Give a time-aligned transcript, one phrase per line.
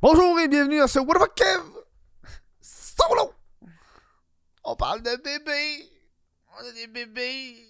[0.00, 1.60] Bonjour et bienvenue à ce What fuck Kev?
[2.60, 3.34] Solo!
[4.62, 5.90] On parle de bébé.
[6.54, 7.66] On a des bébés.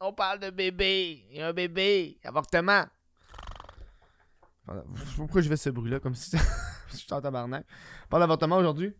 [0.00, 1.24] On parle de bébé.
[1.30, 2.18] Il y a un bébé.
[2.24, 2.86] Avortement.
[5.16, 6.00] Pourquoi je fais ce bruit-là?
[6.00, 6.36] Comme si
[6.90, 7.64] je suis en tabarnak.
[8.06, 8.92] On parle d'avortement aujourd'hui?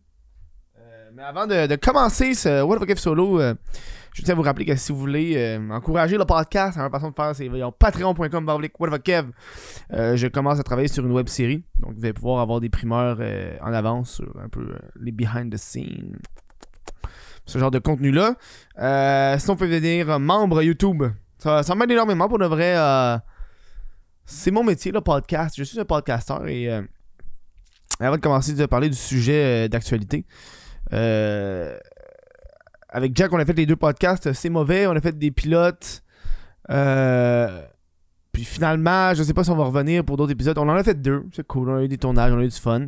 [1.17, 3.55] Mais avant de, commencer ce What fuck Kev Solo, euh,
[4.13, 7.11] je tiens à vous rappeler que si vous voulez euh, encourager le podcast, la façon
[7.11, 7.49] de faire, c'est
[7.79, 8.49] patreon.com
[8.81, 9.29] What Kev.
[9.93, 11.63] Euh, je commence à travailler sur une web série.
[11.79, 13.21] Donc, vous allez pouvoir avoir des primeurs
[13.63, 16.19] en avance sur un peu les behind the scenes.
[17.47, 18.35] Ce genre de contenu-là.
[19.39, 21.05] Sinon, vous pouvez devenir membre YouTube.
[21.39, 22.75] Ça, ça m'aide énormément pour de vrai.
[24.25, 25.55] c'est mon métier, le podcast.
[25.57, 26.69] Je suis un podcasteur et
[28.01, 30.27] avant de commencer de parler du sujet d'actualité,
[30.91, 31.81] avec
[33.17, 34.33] Jack, on a fait les deux podcasts.
[34.33, 34.87] C'est mauvais.
[34.87, 36.03] On a fait des pilotes.
[36.71, 37.63] Euh,
[38.33, 40.57] puis finalement, je sais pas si on va revenir pour d'autres épisodes.
[40.59, 41.25] On en a fait deux.
[41.33, 41.71] C'est cool.
[41.71, 42.87] On a eu des tournages, on a eu du fun.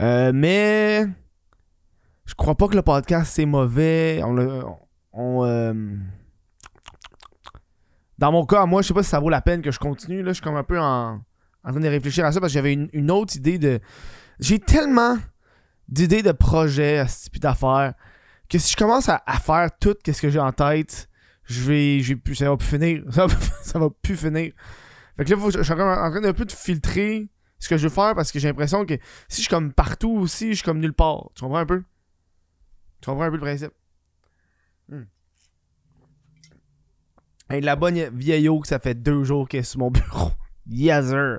[0.00, 1.06] Euh, mais
[2.26, 4.20] je crois pas que le podcast c'est mauvais.
[4.24, 4.36] On,
[5.12, 5.72] on, euh,
[8.18, 10.22] Dans mon cas, moi, je sais pas si ça vaut la peine que je continue.
[10.22, 11.20] Là, je suis comme un peu en,
[11.64, 13.80] en train de réfléchir à ça parce que j'avais une, une autre idée de.
[14.40, 15.16] J'ai tellement
[15.88, 17.94] d'idées de projets, puis d'affaires
[18.48, 21.08] que si je commence à, faire tout ce que j'ai en tête,
[21.44, 23.02] je vais, je vais ça va plus finir.
[23.10, 24.52] Ça va, va plus finir.
[25.16, 25.76] Fait que là, je, suis en
[26.10, 28.94] train d'un peu de filtrer ce que je veux faire parce que j'ai l'impression que
[29.28, 31.30] si je suis comme partout aussi, je suis comme nulle part.
[31.34, 31.82] Tu comprends un peu?
[33.00, 33.72] Tu comprends un peu le principe?
[34.88, 35.04] Hmm.
[37.48, 39.90] Hey, de la bonne vieille eau que ça fait deux jours qu'elle est sur mon
[39.90, 40.32] bureau.
[40.68, 41.38] Yes, sir.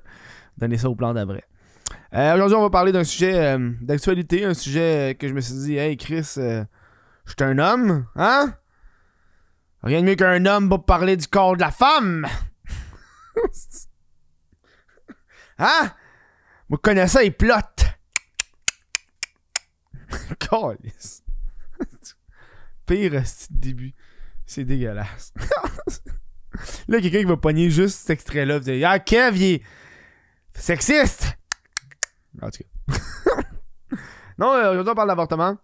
[0.58, 1.44] Donnez ça au plan d'après.
[2.14, 5.42] Euh, Aujourd'hui, on va parler d'un sujet euh, d'actualité, un sujet euh, que je me
[5.42, 6.66] suis dit, hey Chris, je
[7.26, 8.54] suis un homme, hein?
[9.84, 12.26] Rien de mieux qu'un homme pour parler du corps de la femme!
[15.60, 15.92] hein?
[16.70, 17.86] Vous connaissez il plotte!
[20.40, 21.24] Calice.
[22.86, 23.94] Pire début.
[24.46, 25.34] C'est dégueulasse.
[26.88, 29.62] là, quelqu'un qui va pogner juste cet extrait-là, vous dire Ah, Kev, il est
[30.54, 31.38] sexiste!
[32.42, 32.94] En tout cas.
[34.38, 35.58] non, euh, aujourd'hui, on parle d'avortement.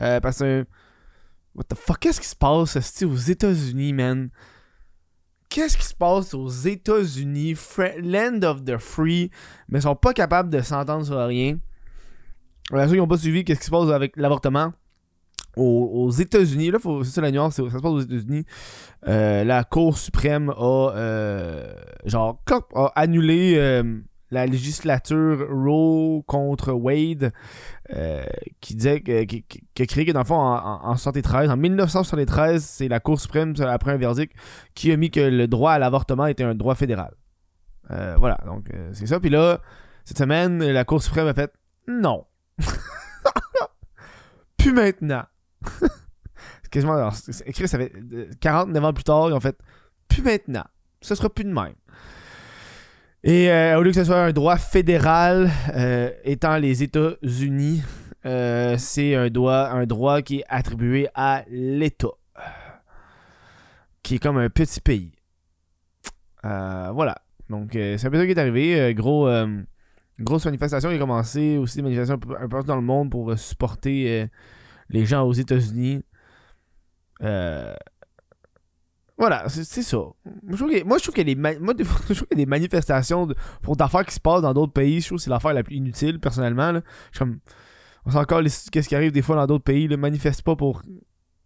[0.00, 0.66] Euh, parce que.
[1.54, 4.30] What the fuck, qu'est-ce qui se passe aux États-Unis, man?
[5.48, 7.56] Qu'est-ce qui se passe aux États-Unis,
[8.00, 9.30] land of the free,
[9.68, 11.58] mais ils sont pas capables de s'entendre sur rien.
[12.72, 14.72] Euh, ceux qui n'ont pas suivi, qu'est-ce qui se passe avec l'avortement
[15.56, 18.44] aux, États-Unis, là, c'est ça la nuance, ça se passe aux États-Unis.
[19.02, 21.72] La Cour suprême a,
[22.04, 22.40] genre,
[22.74, 23.82] a annulé
[24.30, 27.32] la législature Roe contre Wade
[27.94, 28.24] euh,
[28.60, 32.62] qui disait que, a créé que dans le fond en, en, en 73, en 1973,
[32.62, 34.34] c'est la Cour suprême après un verdict
[34.74, 37.14] qui a mis que le droit à l'avortement était un droit fédéral.
[37.90, 39.20] Euh, voilà, donc euh, c'est ça.
[39.20, 39.60] Puis là,
[40.04, 41.52] cette semaine, la Cour suprême a fait
[41.86, 42.26] non.
[44.58, 45.24] Plus maintenant.
[46.70, 46.94] Quasiment.
[46.94, 47.14] alors,
[47.46, 49.56] écrit, ça fait euh, 49 ans plus tard, ils ont fait
[50.08, 50.64] plus maintenant.
[51.00, 51.74] Ce sera plus de même.
[53.24, 57.82] Et euh, au lieu que ce soit un droit fédéral, euh, étant les États-Unis,
[58.24, 62.12] euh, c'est un droit, un droit qui est attribué à l'État,
[64.02, 65.12] qui est comme un petit pays.
[66.42, 67.16] Voilà.
[67.50, 68.94] Donc, c'est un peu ça qui est arrivé.
[68.94, 69.28] Gros,
[70.20, 73.36] grosse manifestation qui a commencé, aussi des manifestations un peu, partout dans le monde pour
[73.36, 74.28] supporter
[74.90, 76.04] les gens aux États-Unis.
[79.18, 79.96] Voilà, c'est ça.
[79.96, 80.70] Moi, je trouve
[81.12, 83.28] qu'il y qu'il y a des manifestations
[83.62, 85.00] pour d'affaires qui se passent dans d'autres pays.
[85.00, 86.70] Je trouve que c'est l'affaire la plus inutile, personnellement.
[86.70, 86.82] Là.
[87.10, 87.40] Je comme,
[88.06, 89.88] on sait encore qu'est-ce qui arrive des fois dans d'autres pays.
[89.88, 90.82] Là, manifeste pas pour.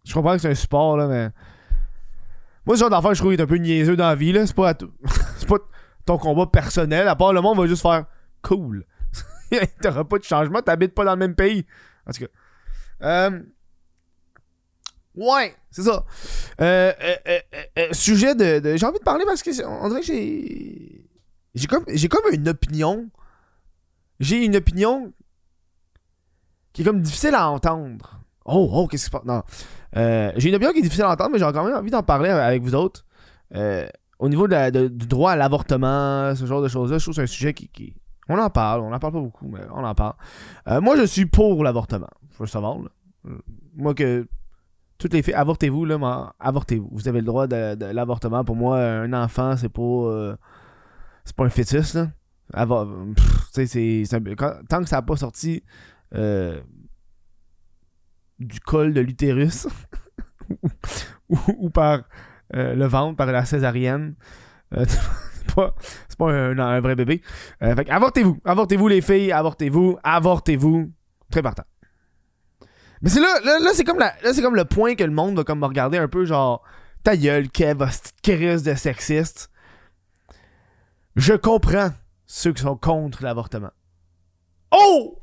[0.05, 1.29] Je comprends que c'est un sport, là, mais.
[2.67, 4.33] Moi, ce genre d'affaire, je trouve qu'il est un peu niaiseux dans la vie.
[4.45, 4.75] C'est pas,
[5.37, 5.57] c'est pas
[6.05, 7.07] ton combat personnel.
[7.07, 8.05] À part le monde va juste faire
[8.43, 8.85] cool.
[9.81, 11.65] T'auras pas de changement, t'habites pas dans le même pays.
[12.07, 12.31] En tout cas.
[13.01, 13.41] Euh,
[15.15, 16.05] Ouais, c'est ça.
[16.59, 17.39] Euh, euh, euh,
[17.79, 21.09] euh, sujet de, J'ai envie de parler parce que dirait que j'ai.
[21.53, 23.09] J'ai comme, j'ai comme une opinion.
[24.19, 25.13] J'ai une opinion
[26.71, 28.21] qui est comme difficile à entendre.
[28.45, 29.25] Oh, oh, qu'est-ce qui se passe?
[29.25, 29.43] Non.
[29.93, 32.29] J'ai une opinion qui est difficile à entendre, mais j'ai quand même envie d'en parler
[32.29, 33.05] avec vous autres.
[34.19, 37.23] Au niveau de du droit à l'avortement, ce genre de choses-là, je trouve que c'est
[37.23, 37.93] un sujet qui,
[38.29, 40.15] On en parle, on en parle pas beaucoup, mais on en parle.
[40.81, 42.09] Moi, je suis pour l'avortement.
[42.31, 42.89] Faut le savoir, là.
[43.75, 44.27] Moi, que
[44.97, 46.89] toutes les filles, avortez-vous, là, avortez-vous.
[46.91, 48.43] Vous avez le droit de, l'avortement.
[48.43, 49.81] Pour moi, un enfant, c'est pas.
[49.81, 50.35] euh,
[51.25, 52.09] c'est pas un fœtus, là.
[52.53, 52.75] Tant
[54.81, 55.63] que ça n'a pas sorti
[56.13, 56.59] euh,
[58.39, 59.67] du col de l'utérus
[61.29, 62.03] ou, par
[62.53, 64.15] euh, le ventre, par la césarienne,
[64.71, 65.73] c'est pas,
[66.17, 67.21] pas un, vrai bébé.
[67.59, 68.39] Fait avortez-vous.
[68.43, 69.31] Avortez-vous, les filles.
[69.31, 69.97] Avortez-vous.
[70.03, 70.91] Avortez-vous.
[71.31, 71.63] Très partant.
[73.03, 75.43] Mais c'est là, là, c'est comme, la- là, comme le point que le monde va
[75.43, 76.63] comme me regarder un peu genre
[77.03, 77.85] ta gueule, Kev,
[78.23, 79.51] crise de sexiste.
[81.15, 81.91] Je comprends
[82.25, 83.71] ceux qui sont contre l'avortement.
[84.71, 85.21] Oh!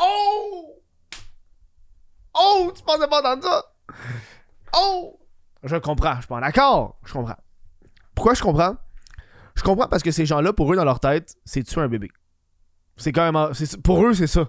[0.00, 0.82] Oh!
[2.34, 2.72] Oh!
[2.74, 3.64] Tu pensais pas entendre ça?
[4.74, 5.20] Oh!
[5.62, 6.98] Je comprends, je suis pas d'accord.
[7.04, 7.36] Je comprends.
[8.14, 8.76] Pourquoi je comprends?
[9.54, 12.10] Je comprends parce que ces gens-là, pour eux, dans leur tête, c'est tuer un bébé.
[12.96, 13.52] C'est quand même.
[13.84, 14.48] Pour eux, c'est ça.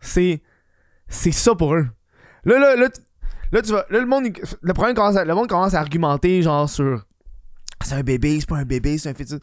[0.00, 0.42] C'est.
[1.08, 1.88] C'est ça pour eux.
[2.44, 2.88] Là, là, là,
[3.52, 3.86] là, tu vas.
[3.90, 4.28] Là, le monde.
[4.60, 7.04] Le commence à, le monde commence à argumenter, genre, sur.
[7.84, 9.38] C'est un bébé, c'est pas un bébé, c'est un fœtus.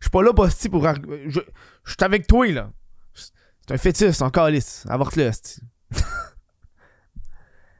[0.00, 0.86] Je suis pas là, Bosti, pour.
[0.86, 1.40] Je
[1.84, 2.70] suis avec toi, là.
[3.14, 4.84] C'est un fœtus, en calice.
[4.88, 5.30] Avorte-le.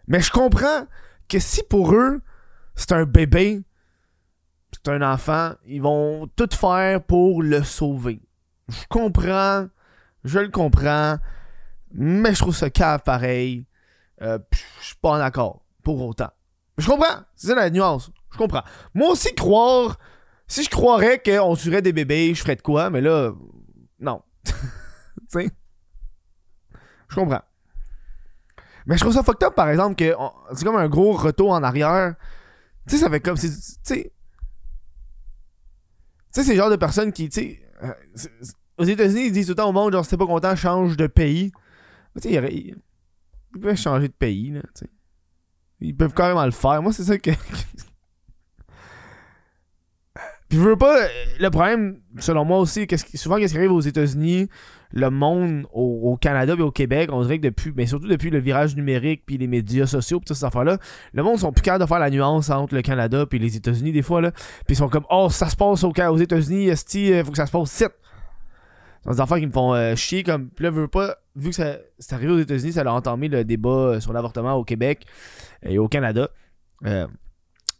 [0.08, 0.86] Mais je comprends
[1.28, 2.22] que si pour eux,
[2.74, 3.62] c'est un bébé,
[4.72, 8.20] c'est un enfant, ils vont tout faire pour le sauver.
[8.68, 9.66] Je comprends,
[10.24, 11.18] je le comprends,
[11.96, 13.66] mais je trouve ça cave pareil.
[14.22, 14.38] Euh,
[14.80, 16.30] je suis pas en accord, pour autant.
[16.78, 18.10] Je comprends, c'est la nuance.
[18.32, 18.62] Je comprends.
[18.94, 19.98] Moi aussi, croire,
[20.46, 23.32] si je croirais qu'on tuerait des bébés, je ferais de quoi, mais là,
[23.98, 24.22] non.
[24.44, 24.52] tu
[25.28, 25.50] sais?
[27.08, 27.42] Je comprends.
[28.86, 30.14] Mais je trouve ça fucked up, par exemple, que
[30.54, 32.14] c'est comme un gros retour en arrière.
[32.86, 33.36] Tu sais, ça fait comme.
[33.36, 33.82] Tu sais.
[33.82, 34.10] Tu
[36.30, 37.28] sais, c'est le genre de personnes qui.
[37.28, 37.62] Tu sais.
[37.82, 37.92] euh,
[38.78, 40.96] aux États-Unis, ils disent tout le temps au monde, genre, si t'es pas content, change
[40.96, 41.50] de pays.
[42.16, 42.74] Tu sais, il y aurait- ils,
[43.60, 44.90] peuvent changer de pays, là, tu sais.
[45.80, 46.82] Ils peuvent carrément le faire.
[46.82, 47.30] Moi, c'est ça que.
[50.48, 51.02] Puis je veux pas.
[51.02, 51.08] euh,
[51.40, 54.48] Le problème, selon moi aussi, qu'est-ce qui- souvent, qu'est-ce qui arrive aux États-Unis,
[54.92, 58.30] le monde au, au Canada et au Québec, on dirait que depuis, mais surtout depuis
[58.30, 60.78] le virage numérique puis les médias sociaux puis toutes ces affaires-là,
[61.12, 63.90] le monde sont plus capables de faire la nuance entre le Canada puis les États-Unis
[63.90, 64.30] des fois là.
[64.30, 67.36] Puis ils sont comme oh ça se passe au, aux États-Unis, esti, euh, faut que
[67.36, 67.84] ça se passe ici.
[69.06, 71.78] Des affaires qui me font euh, chier comme puis là veux pas vu que ça
[71.98, 75.06] c'est arrivé aux États-Unis, ça a entamé le débat euh, sur l'avortement au Québec
[75.62, 76.30] et au Canada.
[76.84, 77.06] Euh,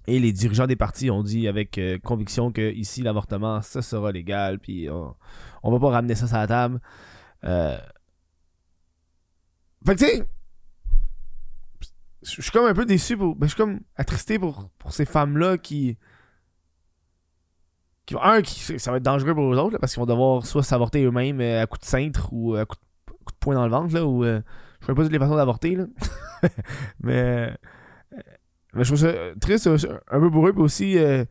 [0.06, 4.60] et les dirigeants des partis ont dit avec conviction que ici l'avortement ça sera légal
[4.60, 5.14] puis on,
[5.64, 6.80] on va pas ramener ça sur la table.
[9.84, 10.26] Fait que tu sais,
[12.22, 13.36] je suis comme un peu déçu pour.
[13.36, 15.96] Ben, je suis comme attristé pour, pour ces femmes-là qui.
[18.20, 20.62] Un, qui, ça va être dangereux pour eux autres là, parce qu'ils vont devoir soit
[20.62, 23.92] s'avorter eux-mêmes euh, à coup de cintre ou à coup de, poing dans le ventre
[23.94, 24.40] là, ou euh,
[24.80, 25.84] je sais pas toutes les façons d'avorter là.
[27.00, 27.14] mais.
[27.14, 27.50] euh,
[28.76, 29.78] mais je trouve ça euh, triste euh,
[30.10, 31.24] un peu puis aussi euh,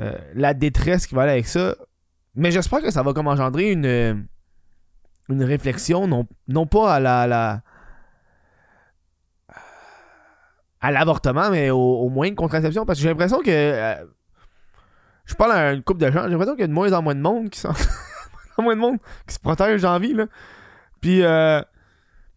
[0.00, 1.76] euh, la détresse qui va aller avec ça.
[2.34, 4.14] Mais j'espère que ça va comme engendrer une, euh,
[5.28, 7.62] une réflexion, non, non pas à la,
[10.80, 14.04] à l'avortement, mais au, au de contraception, parce que j'ai l'impression que euh,
[15.28, 17.02] je parle à une couple de gens, j'ai l'impression qu'il y a de moins en
[17.02, 17.62] moins de monde qui
[18.58, 20.26] moins de monde qui se protège en vie là.
[21.00, 21.60] Puis euh,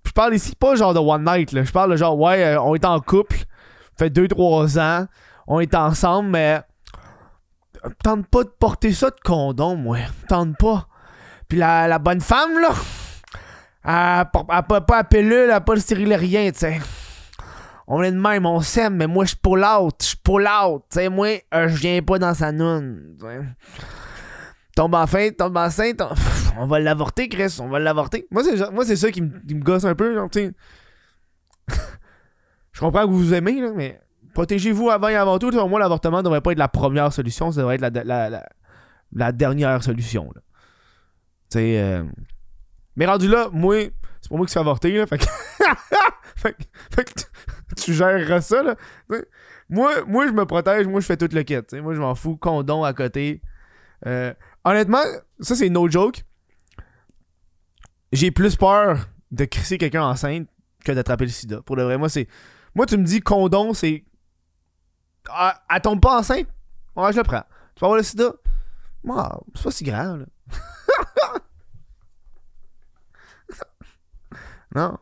[0.05, 2.61] je parle ici pas genre de one night là, je parle de genre ouais, euh,
[2.61, 3.37] on est en couple,
[3.97, 5.07] fait 2-3 ans,
[5.47, 6.61] on est ensemble, mais
[8.03, 9.97] tente pas de porter ça de condom, moi.
[10.27, 10.87] Tente pas.
[11.47, 12.69] Puis la, la bonne femme, là,
[13.83, 16.79] elle elle pas la pilule, elle a pas le stérilet, tu sais.
[17.93, 20.95] On est de même, on s'aime, mais moi, je pull out, je pull out, tu
[20.95, 21.09] sais.
[21.09, 23.41] Moi, euh, je viens pas dans sa noune, tu sais.
[24.77, 26.01] Tombe enceinte, tombe enceinte,
[26.57, 28.25] on, va l'avorter, Chris, on va l'avorter.
[28.31, 28.43] Moi,
[28.85, 30.15] c'est ça qui me gosse un peu,
[32.71, 33.99] je comprends que vous aimez, mais
[34.33, 35.51] protégez-vous avant et avant tout.
[35.51, 38.45] Pour moi, l'avortement ne devrait pas être la première solution, ça devrait être la,
[39.11, 40.31] la, dernière solution.
[40.33, 40.41] Tu
[41.49, 42.05] sais, euh,
[42.95, 43.89] Mais rendu là, moi,
[44.21, 45.07] c'est pas moi qui se fait avorter, là.
[45.07, 45.25] Fait que,
[46.35, 46.63] fait que-
[46.95, 47.11] fait que
[47.75, 48.75] tu, géreras ça, là.
[49.69, 51.55] Moi, moi, je me protège, moi, je fais tout le kit.
[51.81, 53.41] Moi, je m'en fous, condom à côté.
[54.05, 55.01] Euh, honnêtement,
[55.39, 56.23] ça, c'est no joke.
[58.11, 60.47] J'ai plus peur de crisser quelqu'un enceinte
[60.83, 61.61] que d'attraper le sida.
[61.61, 62.27] Pour de vrai, moi, c'est.
[62.75, 64.03] Moi, tu me dis condom, c'est.
[65.29, 66.47] Ah, elle tombe pas enceinte?
[66.95, 67.43] Ouais, je le prends.
[67.75, 68.33] Tu vas avoir le sida?
[69.09, 70.25] Ah, c'est pas si grave, là.
[74.75, 74.97] non.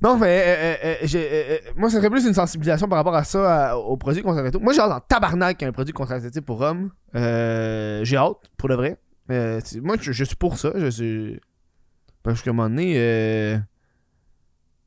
[0.00, 3.22] Non, mais euh, euh, euh, euh, moi, ça serait plus une sensibilisation par rapport à
[3.22, 4.60] ça, à- aux produits contraceptifs.
[4.60, 6.90] Moi, j'ai hâte en tabarnak un produit contraceptif pour hommes.
[7.14, 8.98] J'ai hâte, pour le vrai.
[9.28, 10.72] Moi, je, suis pour ça.
[10.74, 11.40] Je suis.
[12.24, 13.60] Parce qu'à un moment donné.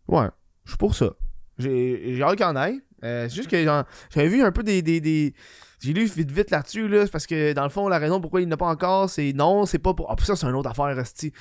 [0.07, 0.27] Ouais,
[0.65, 1.11] je suis pour ça.
[1.57, 2.55] J'ai hâte qu'il y en.
[3.03, 3.63] Euh, c'est juste que
[4.09, 4.81] j'avais vu un peu des.
[4.81, 5.33] des,
[5.79, 8.47] J'ai lu vite vite là-dessus, là, parce que dans le fond, la raison pourquoi il
[8.47, 10.11] n'a pas encore, c'est non, c'est pas pour.
[10.11, 11.31] Ah, puis ça, c'est une autre affaire, Resti.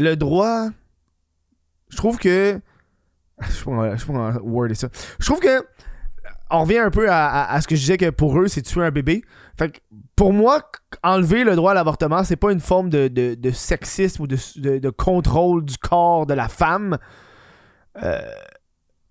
[0.00, 0.70] Le droit.
[1.90, 2.60] Je trouve que
[3.42, 4.88] Je sais pas, worder ça.
[5.18, 5.64] Je trouve que.
[6.52, 8.90] On revient un peu à, ce que je disais que pour eux, c'est tuer un
[8.90, 9.22] bébé.
[9.56, 9.78] Fait que
[10.16, 10.68] pour moi,
[11.04, 15.78] enlever le droit à l'avortement, c'est pas une forme de, sexisme ou de, contrôle du
[15.78, 16.98] corps de la femme.
[18.02, 18.20] Euh,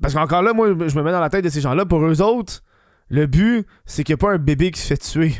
[0.01, 1.85] parce qu'encore là, moi, je me mets dans la tête de ces gens-là.
[1.85, 2.61] Pour eux autres,
[3.07, 5.33] le but, c'est qu'il n'y a pas un bébé qui se fait tuer.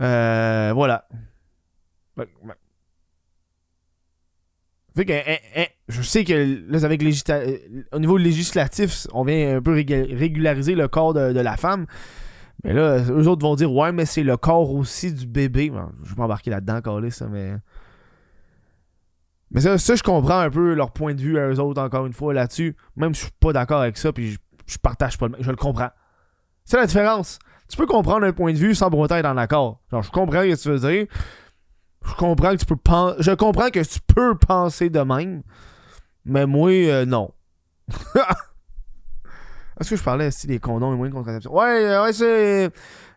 [0.00, 1.06] Euh, voilà.
[4.96, 7.58] Fait que- hein, hein, je sais que là, avec euh,
[7.92, 11.86] au niveau législatif, on vient un peu régu- régulariser le corps de, la femme.
[12.62, 15.70] Mais là, eux autres vont dire Ouais, mais c'est le corps aussi du bébé.
[15.70, 17.54] Bon, je vais pas embarquer là-dedans, encore ça, mais.
[19.50, 22.06] Mais ça, ça, je comprends un peu leur point de vue à eux autres, encore
[22.06, 22.76] une fois, là-dessus.
[22.96, 25.50] Même si je suis pas d'accord avec ça, puis je, je partage pas le Je
[25.50, 25.90] le comprends.
[26.64, 27.38] C'est la différence.
[27.68, 29.80] Tu peux comprendre un point de vue sans pour autant être en accord.
[29.90, 31.06] Genre, je comprends ce que tu veux dire.
[32.06, 33.16] Je comprends que tu peux penser.
[33.20, 35.42] Je comprends que tu peux penser de même.
[36.24, 37.32] Mais moi, euh, non.
[39.80, 41.52] Est-ce que je parlais aussi des condoms et moyens de contraception?
[41.52, 42.70] Ouais, euh, ouais, c'est.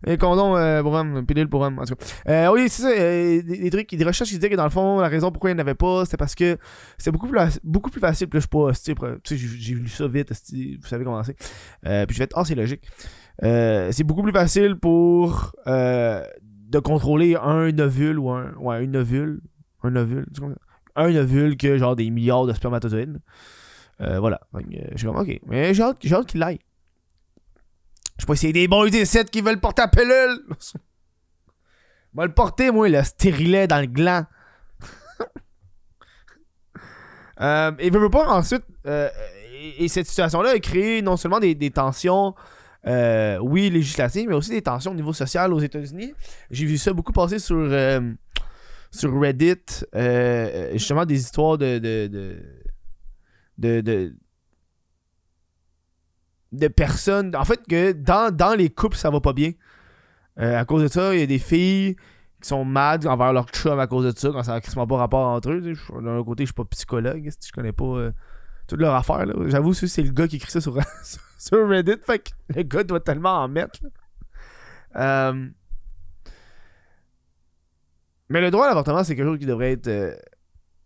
[0.06, 2.06] Les condoms euh, pour hommes, pilule pour hommes, en tout cas.
[2.29, 2.89] Euh, oui, c'est ça.
[2.89, 5.53] euh, des, trucs, des recherches qui disaient que dans le fond, la raison pourquoi il
[5.56, 6.58] n'y en avait pas, c'était parce que
[6.98, 8.27] c'est beaucoup plus, beaucoup plus facile.
[8.27, 8.48] Puis je
[8.79, 9.15] suis pas.
[9.24, 11.36] Tu sais, j'ai lu ça vite, vous savez comment c'est.
[11.86, 12.88] Euh, puis je vais être, ah, c'est logique.
[13.44, 15.56] Euh, c'est beaucoup plus facile pour.
[16.68, 18.54] De contrôler un ovule ou un.
[18.56, 19.42] Ouais, un ovule.
[19.84, 20.26] Un ovule.
[20.96, 23.20] Un ovule que genre des milliards de spermatozoïdes.
[24.02, 24.42] Euh, voilà.
[24.56, 24.60] Euh,
[24.92, 25.40] je suis comme, ok.
[25.46, 26.60] Mais j'ai hâte, qu'il l'aille.
[28.18, 30.44] Je sais pas si des boys des 7 qui veulent porter la pilule.
[32.14, 34.26] Va le porter, moi, le stérilet dans le gland.
[37.42, 38.64] euh, et veut, pas ensuite.
[38.88, 39.10] euh,
[39.54, 42.34] et, et cette situation-là a créé non seulement des, des tensions.
[42.88, 46.13] Euh, oui, législatives, mais aussi des tensions au niveau social aux États-Unis.
[46.50, 48.13] J'ai vu ça beaucoup passer sur, euh,
[48.91, 49.84] sur Reddit.
[49.96, 52.39] euh, justement, des histoires de, de,
[53.58, 54.13] de,
[56.51, 57.36] de, personnes.
[57.36, 59.51] En fait, que dans, dans les couples, ça va pas bien.
[60.38, 61.96] À cause de ça, il y a des filles
[62.41, 65.27] qui sont mad envers leur chum à cause de ça, quand ça n'a pas rapport
[65.27, 65.74] entre eux.
[66.01, 68.12] D'un côté, je suis pas psychologue, je connais pas
[68.68, 69.26] toute leur affaire.
[69.26, 69.34] là.
[69.48, 70.74] J'avoue, c'est le gars qui écrit ça sur,
[71.68, 73.80] Reddit, fait que le gars doit tellement en mettre.
[74.96, 75.48] Euh,
[78.30, 79.88] Mais le droit à l'avortement, c'est quelque chose qui devrait être.
[79.88, 80.16] euh,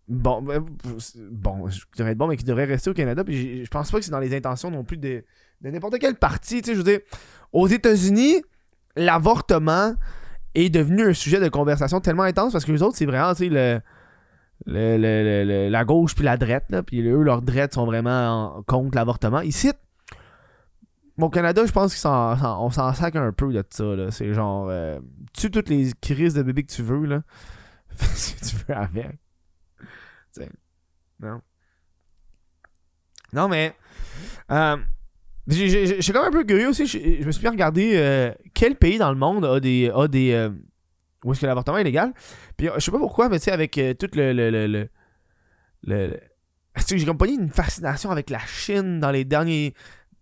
[0.08, 0.60] Bon, ben,
[1.32, 3.24] bon, qui devrait être bon, mais qui devrait rester au Canada.
[3.24, 5.24] Puis je pense pas que c'est dans les intentions non plus de,
[5.62, 6.62] n'importe quel parti.
[6.62, 7.00] Tu sais, je
[7.54, 8.42] aux États-Unis,
[8.98, 9.96] l'avortement
[10.54, 13.46] est devenu un sujet de conversation tellement intense parce que les autres, c'est vraiment, tu
[13.46, 13.80] sais, le,
[14.66, 16.84] le- le- le- la gauche puis la droite, là.
[16.84, 19.42] Puis eux, leurs drettes sont vraiment en- contre l'avortement.
[19.42, 19.72] Ici,
[21.18, 23.84] au Canada, je pense qu'on s'en sac un peu de ça.
[24.12, 25.00] C'est genre, euh,
[25.34, 27.22] tue toutes les crises de bébés que tu veux, là.
[27.96, 29.12] Fais ce que tu veux avec.
[30.34, 30.50] Tu sais,
[31.20, 31.42] non.
[33.34, 33.74] Non, mais.
[34.52, 34.78] Euh,
[35.48, 36.86] je suis quand même un peu curieux aussi.
[36.86, 39.92] Je, je me suis bien regardé euh, quel pays dans le monde a des.
[39.94, 40.50] A des euh,
[41.24, 42.14] où est-ce que l'avortement est légal?
[42.58, 44.34] Puis je sais pas pourquoi, mais tu sais, avec euh, tout le.
[44.34, 44.90] le, le, le,
[45.84, 46.20] le-
[46.88, 49.74] j'ai comme pas une fascination avec la Chine dans les derniers.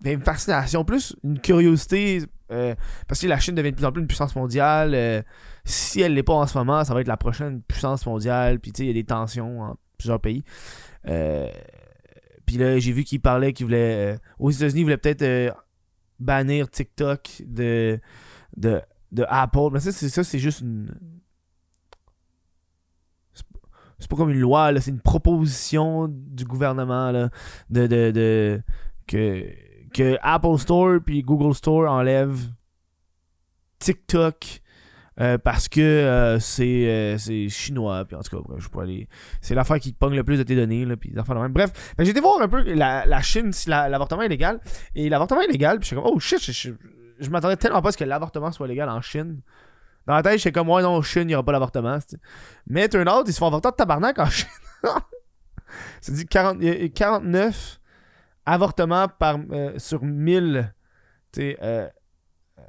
[0.05, 2.23] Une fascination, plus une curiosité.
[2.51, 2.73] euh,
[3.07, 4.93] parce que la Chine devient de plus en plus une puissance mondiale.
[4.95, 5.21] euh,
[5.65, 8.59] si elle l'est pas en ce moment, ça va être la prochaine puissance mondiale.
[8.59, 10.43] Puis tu sais, il y a des tensions en plusieurs pays.
[11.07, 11.49] Euh,
[12.45, 14.17] puis là, j'ai vu qu'il parlait qu'il voulait.
[14.39, 15.53] aux États-Unis, il voulait peut-être
[16.19, 17.99] bannir TikTok de,
[18.57, 19.69] de, de Apple.
[19.71, 20.93] Mais ça, c'est ça, c'est juste une.
[23.33, 27.29] c'est pas- comme une loi, là, c'est une proposition du gouvernement là,
[27.69, 28.61] de, de,
[29.07, 29.45] que,
[29.93, 32.47] que Apple Store puis Google Store enlèvent
[33.79, 34.61] TikTok
[35.19, 38.05] euh, parce que euh, c'est euh, c'est chinois.
[38.05, 39.09] Puis en tout cas, bref, je pas aller.
[39.41, 40.85] C'est l'affaire qui pogne le plus de tes données.
[40.85, 41.51] Là, puis de même.
[41.51, 44.61] Bref, que j'ai été voir un peu la, la Chine si la- l'avortement est légal.
[44.95, 45.79] Et l'avortement est légal.
[45.79, 46.71] Puis je suis comme, oh shit, je, je,
[47.19, 49.41] je m'attendais tellement pas à ce que l'avortement soit légal en Chine.
[50.05, 51.99] Dans la tête, j'étais comme, ouais, non, en Chine, il n'y aura pas d'avortement.
[52.67, 54.47] Mais turn out, ils se font avorter de tabarnak en Chine.
[56.01, 57.79] C'est dit 40, il y a 49
[58.45, 60.73] avortements par, euh, sur 1000.
[61.31, 61.87] Tu sais, euh,
[62.57, 62.61] euh,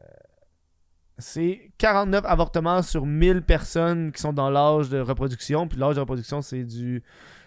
[1.16, 5.66] c'est 49 avortements sur 1000 personnes qui sont dans l'âge de reproduction.
[5.66, 7.02] Puis l'âge de reproduction, c'est du.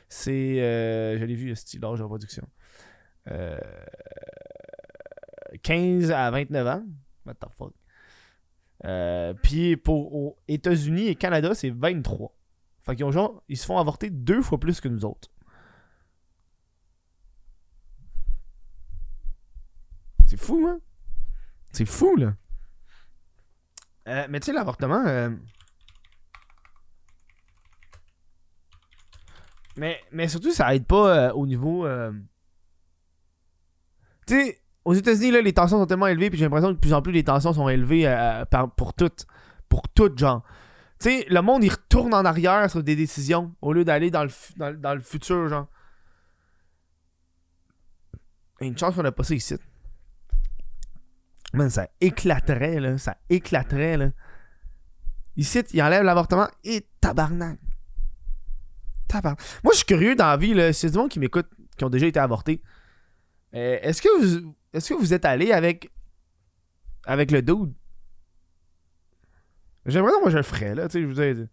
[0.10, 0.60] C'est.
[0.60, 2.48] euh, je l'ai vu, l'âge de reproduction.
[3.30, 3.58] Euh,
[5.62, 6.84] 15 à 29 ans.
[7.26, 7.74] What the fuck?
[8.86, 12.36] Euh, puis pour aux États-Unis et Canada, c'est 23.
[12.86, 15.30] Fait qu'ils ont genre, ils se font avorter deux fois plus que nous autres.
[20.26, 20.80] C'est fou, hein?
[21.72, 22.34] C'est fou, là.
[24.08, 25.06] Euh, mais tu sais, l'avortement.
[25.06, 25.30] euh,
[29.76, 31.88] Mais, mais surtout, ça aide pas euh, au niveau.
[34.28, 36.80] Tu sais, aux États-Unis, là, les tensions sont tellement élevées, puis j'ai l'impression que de
[36.80, 39.26] plus en plus les tensions sont élevées euh, par- pour toutes.
[39.70, 40.44] Pour toutes, genre.
[41.00, 44.24] Tu sais, le monde, il retourne en arrière sur des décisions au lieu d'aller dans
[44.24, 45.68] le, dans, dans le futur, genre.
[48.62, 49.56] Une chance qu'on a pas ça ici.
[51.54, 52.98] Man, ça éclaterait, là.
[52.98, 54.10] Ça éclaterait, là.
[55.36, 57.60] Ici, il enlève l'avortement et tabarnak.
[59.08, 59.40] Tabarnak.
[59.64, 60.72] Moi, je suis curieux dans la vie, là.
[60.74, 61.48] C'est du monde qui m'écoute,
[61.78, 62.62] qui ont déjà été avortés.
[63.56, 64.08] Euh, est-ce que
[64.42, 65.92] vous est-ce que vous êtes allé avec
[67.06, 67.74] avec le dude?
[69.86, 71.48] J'aimerais que moi je le ferais là, tu sais, je vous dire.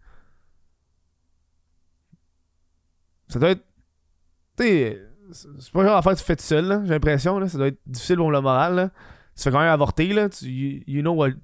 [3.27, 3.63] Ça doit être
[4.57, 5.01] tu sais
[5.33, 7.67] c'est pas genre d'affaire que tu fais tout seul là, j'ai l'impression là, ça doit
[7.67, 8.89] être difficile pour le moral là.
[9.37, 10.45] Tu fais quand même avorter là, tu
[10.85, 11.37] you, know what tu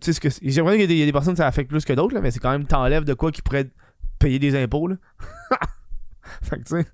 [0.00, 1.32] sais ce que c'est- j'ai l'impression qu'il y, a des- il y a des personnes
[1.32, 3.40] que ça affecte plus que d'autres là, mais c'est quand même t'enlèves de quoi qui
[3.40, 3.70] pourrait
[4.18, 4.96] payer des impôts là.
[6.42, 6.86] fait que tu sais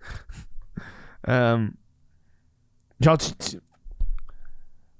[1.28, 1.68] euh,
[3.02, 3.32] Genre, tu.
[3.34, 3.60] tu...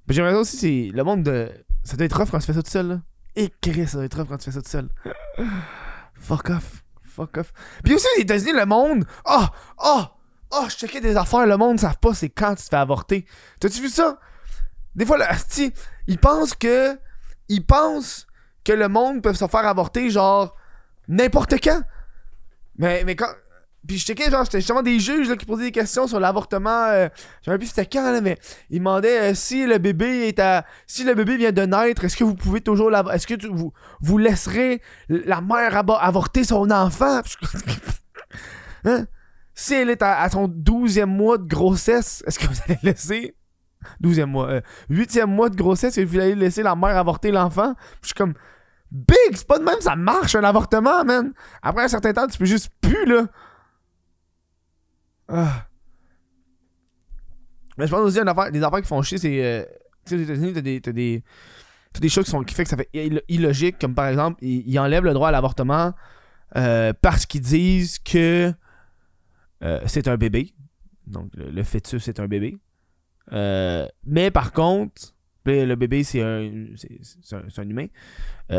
[0.08, 0.90] J'aimerais aussi, c'est.
[0.94, 1.50] Le monde de.
[1.84, 3.00] Ça doit être rough quand tu fais ça tout seul, là.
[3.36, 4.88] Et Chris, ça doit être rough quand tu fais ça tout seul.
[6.18, 6.84] Fuck off.
[7.04, 7.52] Fuck off.
[7.84, 9.04] Puis aussi, aux États-Unis, le monde.
[9.24, 9.44] Oh!
[9.78, 10.04] Oh!
[10.50, 10.66] Oh!
[10.68, 13.24] Je checkais des affaires, le monde ne savent pas c'est quand tu te fais avorter.
[13.60, 14.18] T'as-tu vu ça?
[14.94, 15.72] Des fois, le asti,
[16.08, 16.98] ils pensent que.
[17.48, 18.26] Ils pensent
[18.64, 20.56] que le monde peut se faire avorter, genre.
[21.08, 21.82] N'importe quand.
[22.76, 23.32] Mais, mais quand.
[23.86, 26.84] Puis je checkais, genre, c'était justement des juges qui posaient des questions sur l'avortement.
[26.86, 27.08] Euh,
[27.44, 28.38] je sais plus c'était quand, là, mais
[28.70, 30.64] ils demandaient euh, si le bébé est à.
[30.86, 33.48] Si le bébé vient de naître, est-ce que vous pouvez toujours l'avorter Est-ce que tu-
[33.48, 37.20] vous, vous laisserez la mère avorter son enfant?
[38.84, 39.06] Hein?
[39.54, 43.36] Si elle est à, à son 12e mois de grossesse, est-ce que vous allez laisser?
[44.02, 44.60] 12e mois, euh,
[44.90, 47.74] 8e mois de grossesse, est-ce que vous allez laisser la mère avorter l'enfant?
[48.00, 48.34] Je suis comme.
[48.90, 51.32] Big, c'est pas de même, ça marche un avortement, man.
[51.62, 53.24] Après un certain temps, tu peux juste plus, là.
[55.28, 55.66] Ah.
[57.78, 59.42] Mais je pense aussi une affaire, des affaires qui font chier, c'est.
[59.44, 59.64] euh,
[60.10, 60.80] aux États-Unis, t'as des.
[60.80, 61.22] T'as des,
[61.92, 64.42] t'as des choses qui, sont, qui fait que ça fait ill- illogique, comme par exemple,
[64.44, 65.92] ils, enlèvent le droit à l'avortement
[66.56, 68.52] euh, parce qu'ils disent que
[69.62, 70.54] euh, c'est un bébé.
[71.06, 72.58] Donc, le, fœtus est un bébé.
[73.30, 77.86] Mais par contre, le, bébé, c'est un, c'est, un, c'est un humain.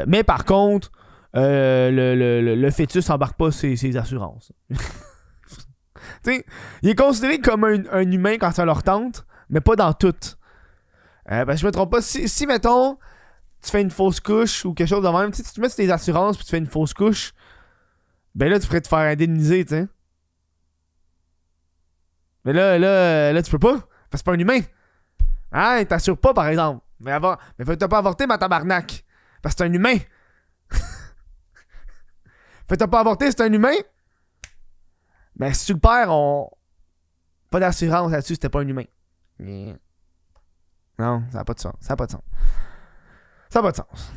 [0.07, 0.91] Mais par contre,
[1.33, 4.51] le, le, le, le fœtus embarque pas ses, ses assurances.
[6.25, 10.15] Il est considéré comme un, humain quand ça leur tente, mais pas dans tout.
[11.31, 12.01] Euh, ben, me trompe pas.
[12.01, 12.97] Si, mettons,
[13.61, 15.91] tu fais une fausse couche ou quelque chose de même, tu te mets sur tes
[15.91, 17.33] assurances puis tu fais une fausse couche,
[18.35, 19.87] ben là, tu pourrais te faire indemniser, tu.
[22.45, 23.73] Mais là, là, là, tu peux pas.
[23.73, 24.59] Parce que c'est pas un humain.
[25.51, 26.83] Hein, il t'assure pas, par exemple.
[26.99, 29.05] Mais avant, mais fais-toi pas avorter, ma tabarnak.
[29.41, 29.97] Parce que c'est un humain.
[32.67, 33.75] fais-toi pas avorter, c'est un humain.
[35.37, 36.49] Mais si tu le perds, on.
[37.49, 38.85] Pas d'assurance là-dessus, c'était pas un humain.
[39.39, 39.75] Yeah.
[40.97, 41.73] Non, ça n'a pas de sens.
[41.79, 42.21] Ça n'a pas de sens.
[43.49, 44.13] Ça n'a pas de sens.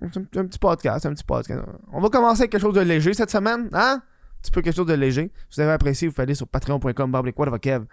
[0.00, 1.62] C'est un, un petit podcast, un petit podcast.
[1.92, 4.02] On va commencer avec quelque chose de léger cette semaine, hein?
[4.02, 5.32] Un petit peu quelque chose de léger.
[5.48, 7.86] Si vous avez apprécié, vous pouvez aller sur patreon.com, Kev.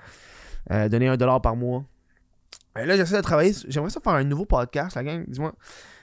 [0.72, 1.86] Euh, donner un dollar par mois.
[2.78, 3.54] Euh, là, j'essaie de travailler.
[3.68, 5.26] J'aimerais ça faire un nouveau podcast, la gang.
[5.28, 5.54] Dis-moi.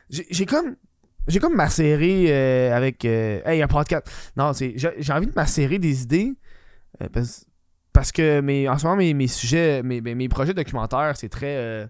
[0.08, 0.76] J'ai comme.
[1.28, 3.04] J'ai comme ma série euh, avec.
[3.04, 4.10] euh, hey, un podcast.
[4.36, 4.74] Non, c'est.
[4.76, 6.34] J'ai envie de m'assérer des idées.
[7.02, 7.08] euh,
[7.92, 11.56] parce, que mes, en ce moment, mes, sujets, mes, mes, projets documentaires, c'est très.
[11.56, 11.86] euh,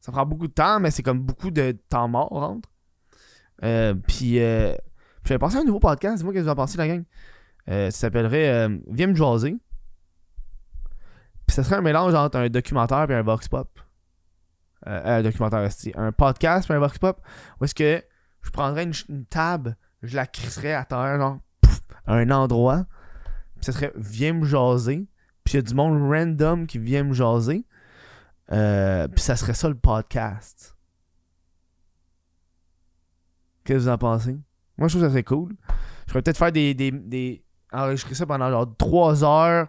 [0.00, 2.68] ça prend beaucoup de temps, mais c'est comme beaucoup de temps mort entre.
[3.62, 4.36] Euh, puis,
[5.24, 6.18] j'avais pensé à un nouveau podcast.
[6.18, 7.04] Dis-moi ce que vous en pensez, la gang?
[7.66, 9.56] Ça s'appellerait Viens me jaser.
[11.46, 13.68] Puis ça serait un mélange entre un documentaire et un vox pop.
[14.86, 17.20] Un documentaire, un podcast et un vox pop.
[17.60, 18.02] Où est-ce que
[18.44, 21.38] je prendrais une, une table, je la crisserais à terre, genre,
[22.06, 22.84] à un endroit.
[23.56, 25.08] Puis ça serait Viens me jaser.
[25.42, 27.64] Puis il y a du monde random qui vient me jaser.
[28.52, 30.76] Euh, puis ça serait ça le podcast.
[33.64, 34.38] Qu'est-ce que vous en pensez?
[34.76, 35.54] Moi, je trouve ça serait cool.
[36.06, 39.68] Je pourrais peut-être faire des, des, des- enregistrer ça pendant genre 3 heures,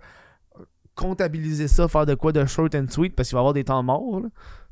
[0.96, 3.64] comptabiliser ça, faire de quoi de short and sweet parce qu'il va y avoir des
[3.64, 4.22] temps morts.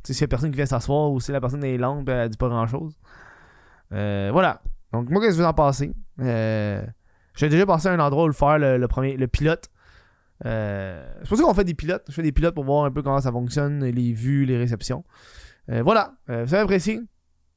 [0.04, 2.06] Tu sais, s'il y a personne qui vient s'asseoir ou si la personne est longue
[2.06, 2.68] ben, elle dit pas grand
[3.94, 4.32] chose.
[4.32, 4.62] voilà.
[4.92, 5.92] Donc, moi, qu'est-ce que vous en pensez?
[6.20, 6.84] Euh,
[7.36, 9.70] J'ai déjà pensé à un endroit où le faire, le, premier, le pilote.
[10.46, 12.04] Euh, c'est pour ça qu'on fait des pilotes.
[12.10, 15.04] Je fais des pilotes pour voir un peu comment ça fonctionne, les vues, les réceptions.
[15.72, 16.14] Euh, voilà.
[16.30, 17.02] Euh, vous avez apprécié?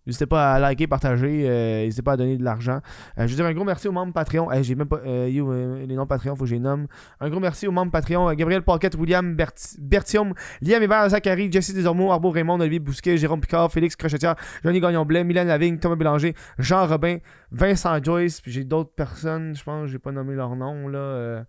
[0.07, 1.49] N'hésitez pas à liker, partager.
[1.49, 2.81] euh, N'hésitez pas à donner de l'argent.
[3.19, 4.51] Euh, je veux dire un gros merci aux membres Patreon.
[4.53, 5.01] Eh, j'ai même pas.
[5.05, 6.87] euh, les noms Patreon, faut que je les nomme.
[7.21, 8.33] Un gros merci aux membres Patreon.
[8.35, 13.41] Gabriel Paquette, William Berti- Bertium, Liam Hébert, Zachary, Jesse Desormeaux, Arbo Raymond, Olivier Bousquet, Jérôme
[13.41, 17.19] Picard, Félix Crochetière, Johnny Gagnon-Blais, Milan Lavigne, Thomas Bélanger, Jean Robin,
[17.51, 18.41] Vincent Joyce.
[18.41, 20.87] Puis j'ai d'autres personnes, je pense, j'ai pas nommé leur nom.
[20.89, 21.45] là.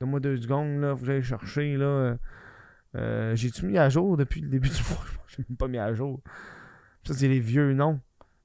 [0.00, 0.94] Donne-moi deux secondes, là.
[0.96, 2.16] Faut que j'aille chercher, là.
[3.34, 5.04] J'ai-tu mis à jour depuis le début du mois?
[5.28, 6.20] Je l'ai même pas mis à jour.
[7.04, 8.00] Ça, c'est les vieux noms.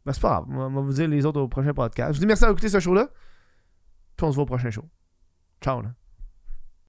[0.06, 0.46] Ben, c'est pas grave.
[0.50, 2.14] On va vous dire les autres au prochain podcast.
[2.14, 3.10] Je vous dis merci d'avoir écouté ce show-là.
[4.16, 4.88] Puis on se voit au prochain show.
[5.62, 5.94] Ciao, là.